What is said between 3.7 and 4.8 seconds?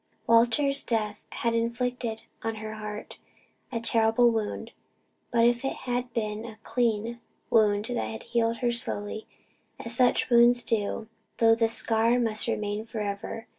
a terrible wound.